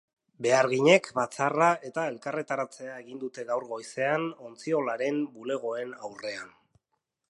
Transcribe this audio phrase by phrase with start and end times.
[0.43, 6.57] Beharginek batzarra eta elkarretaratzea egin dute gaur goizean, ontziolaren bulegoen aurrean.